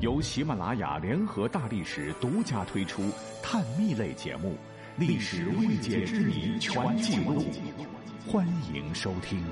[0.00, 3.10] 由喜马拉雅联合大历史独家推出
[3.42, 4.50] 探秘类节目
[4.98, 7.42] 《历史未解之谜全记录》，
[8.30, 9.42] 欢迎收听。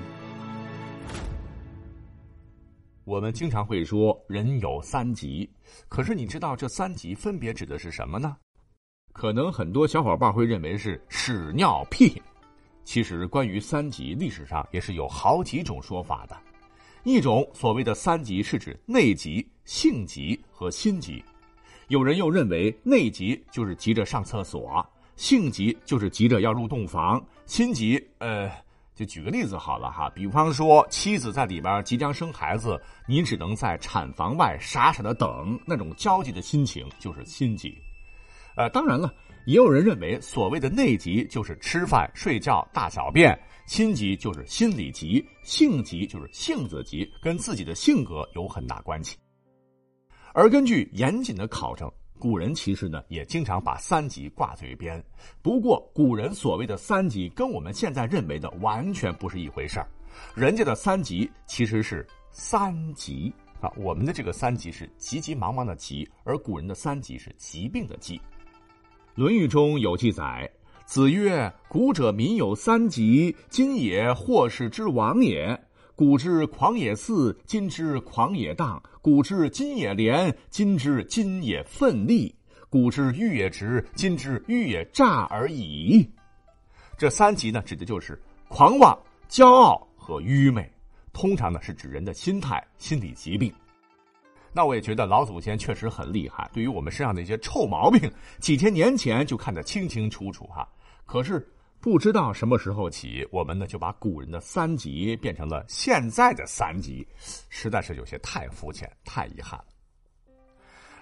[3.05, 5.49] 我们经常会说人有三急，
[5.89, 8.37] 可是你知道这三急分别指的是什么呢？
[9.13, 12.21] 可能很多小伙伴会认为是屎尿屁。
[12.83, 16.37] 其实，关于三急，历史上也是有好几种说法的。
[17.05, 21.23] 一种所谓的三急是指内急、性急和心急。
[21.87, 24.83] 有人又认为内急就是急着上厕所，
[25.15, 28.51] 性急就是急着要入洞房，心急，呃，
[28.95, 30.09] 就举个例子好了哈。
[30.15, 37.77] 比方说，妻子在里边即将生孩子，你只能在产房外傻傻的等，那种焦急的心情就是心急。
[38.55, 39.13] 呃，当然了，
[39.45, 43.37] 也有人认为所谓的内急就是吃饭、睡觉、大小便。
[43.67, 49.17] 心急就是心理急，性急就是性子急，跟自己的性格有很大关系。
[50.33, 55.03] 而根据严谨的考证，古人其实呢也经常把三急挂嘴边。
[55.41, 59.87] 不过，古人所谓的三急跟我们现在认为的完全不是一回事儿。
[60.35, 68.15] 人家的三急其实是三急啊，我们的这个三急是急急忙忙的急，而古人的三急是疾病的疾。
[69.15, 70.51] 《论语》中有记载。
[70.85, 75.57] 子曰：“古者民有三急，今也祸世之王也。
[75.95, 82.35] 古之狂也肆，今之狂也荡；古之今也廉，今之今也奋力；
[82.69, 86.05] 古之欲也直，今之欲也诈而已。”
[86.97, 88.97] 这三急呢，指的就是狂妄、
[89.29, 90.69] 骄傲和愚昧，
[91.13, 93.51] 通常呢是指人的心态、心理疾病。
[94.55, 100.65] 那我也觉得老祖先确实很厉害，对于我们身上的一些臭毛病，几千年前就看得清清楚楚哈。
[101.05, 101.45] 可是
[101.81, 107.05] 不知道什么时候起，我们呢就把古人的三级变成了现在的三级，
[107.49, 109.65] 实在是有些太肤浅、太遗憾了。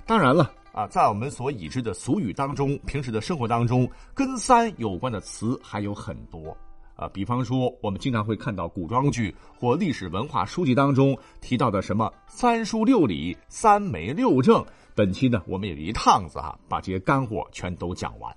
[0.03, 6.57] 当然了啊，在我们所已知的俗语当中，平时的生活当中，跟三有关的词还有很多
[6.95, 7.07] 啊。
[7.09, 14.63] 比方说，我们经常会看到古装剧或历史文化书籍当中提到的什么三书六礼、三媒六证。
[14.95, 18.31] 本期呢，我们也一趟子哈，把这些干货全都讲完。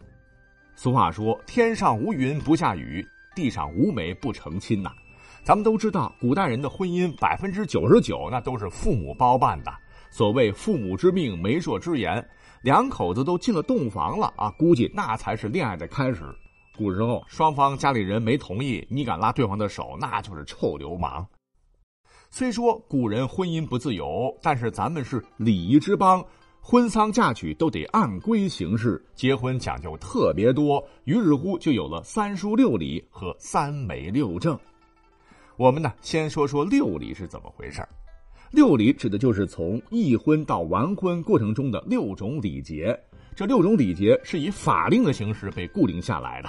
[0.74, 4.90] 俗话说：“天上无云不下雨，地上无媒不成亲。”呐，
[5.42, 9.72] 咱们都知道，古代人的婚姻百分之九十九那都是父母包办的。
[10.10, 12.26] 所谓“父母之命，媒妁之言”，
[12.62, 16.24] 两口子都进了洞房了啊，估计那才是恋爱的开始。
[16.76, 21.26] 古时候，双方家里人没同意，你敢拉对方的手，那就是臭流氓。
[22.30, 26.24] 虽说古人婚姻不自由，但是咱们是礼仪之邦。
[26.60, 34.58] 婚丧嫁娶都得按规行事，结婚讲究特别多，于是乎就有了三书六礼和三媒六证。
[35.56, 37.86] 我们呢，先说说六礼是怎么回事
[38.50, 42.98] 六礼指的就是从议婚到完婚过程中的六种礼节。
[43.34, 46.48] 这六种礼节是以法令的形式被固定下来的。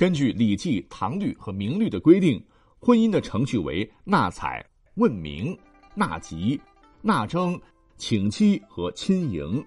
[0.00, 2.42] 根据《礼记·唐律》和《明律》的规定，
[2.78, 5.54] 婚姻的程序为纳采、问名、
[5.94, 6.58] 纳吉、
[7.02, 7.60] 纳征。
[7.98, 9.62] 请妻和亲迎，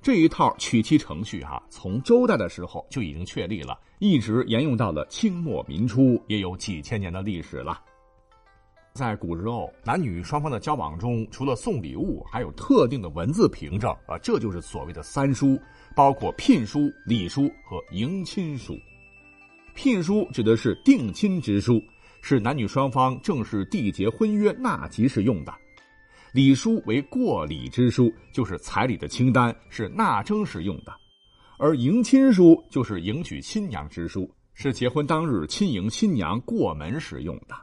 [0.00, 7.78] 这一套娶妻程序哈，从周代的时候就已经确立了，一直沿用到了清末民初，也有几千年的历史了。
[8.94, 15.60] 在古时候，男女双方的交往中，除了送礼物，还有特定的文字凭证啊，这就是所谓的三书，
[15.94, 18.74] 包括聘书、礼书和迎亲书。
[19.78, 21.80] 聘书指的是定亲之书，
[22.20, 25.54] 是男女双方正式缔结婚约纳吉时用的。
[26.32, 30.90] 礼书为过礼之书，就是彩礼的清单，是纳征时用的；
[31.60, 37.54] 而迎亲书就是迎娶新娘之书，是结婚当日亲迎新娘过门时用的。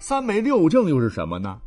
[0.00, 1.60] 三媒六证又是什么呢？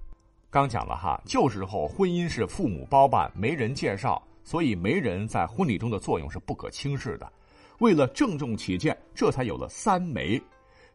[0.50, 7.32] 刚讲了哈，旧时候婚姻是父母包办，媒人介绍，所以媒人在婚礼中的作用是不可轻视的。
[7.82, 10.42] 为了郑重起见，这才有了三媒。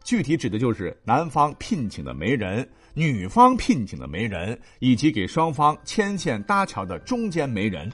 [0.04, 7.91] 具体指的就是男方聘请的媒人、女方聘请的媒人，以及给双方牵线搭桥的中间媒人。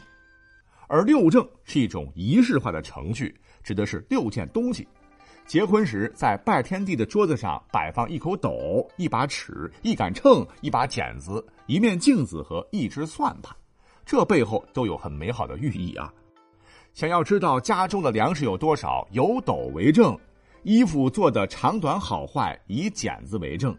[0.89, 4.87] 而六证是一种仪式化的程序，指的是六件东西。
[5.47, 13.56] 结婚时，在拜天地的桌子上摆放一口斗、一把尺、一杆秤、一把剪子、一面镜子和一只算盘，
[14.05, 16.12] 这背后都有很美好的寓意啊！
[16.94, 20.19] 想要知道家中的粮食有多少，有斗为证。
[20.62, 23.77] 衣服做的长短好坏以剪子为证，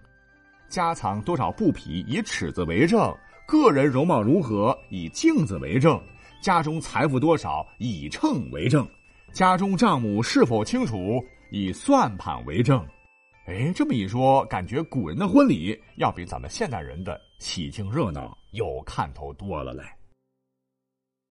[0.68, 3.16] 家藏多少布匹以尺子为证，
[3.48, 6.02] 个人容貌如何以镜子为证，
[6.42, 8.86] 家中财富多少以秤为证，
[9.32, 12.86] 家中账目是否清楚以算盘为证。
[13.46, 19.84] 哎，这么一说，感觉古人的婚礼要比咱们现代人的喜庆热闹有看头多了嘞。